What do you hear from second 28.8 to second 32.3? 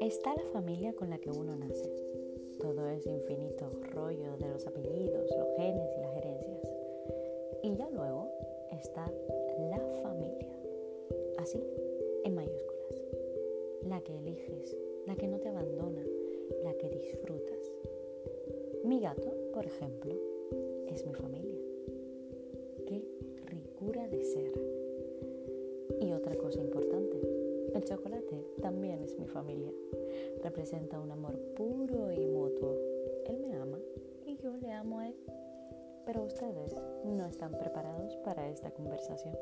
es mi familia. Representa un amor puro y